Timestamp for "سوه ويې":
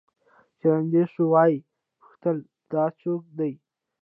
1.13-1.57